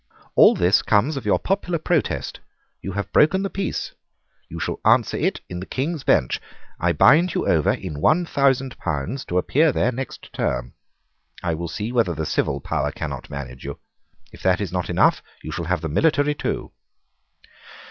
[0.35, 2.39] All this comes of your popular protest.
[2.81, 3.91] You have broken the peace.
[4.49, 6.41] You shall answer it in the King's Bench.
[6.79, 10.73] I bind you over in one thousand pounds to appear there next term.
[11.43, 13.77] I will see whether the civil power cannot manage you.
[14.31, 16.71] If that is not enough, you shall have the military too."